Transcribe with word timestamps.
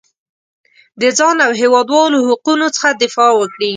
د 1.01 1.03
ځان 1.17 1.37
او 1.45 1.51
هېوادوالو 1.61 2.25
حقونو 2.29 2.65
څخه 2.75 2.89
دفاع 3.03 3.31
وکړي. 3.35 3.69